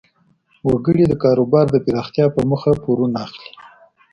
[0.67, 3.49] وګړي د کاروبار د پراختیا په موخه پورونه اخلي.